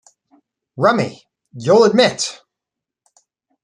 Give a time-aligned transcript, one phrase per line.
[0.77, 2.41] Rummy, you'll admit.